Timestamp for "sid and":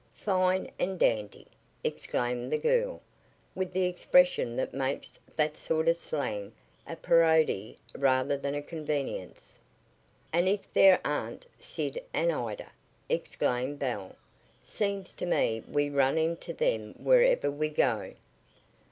11.59-12.31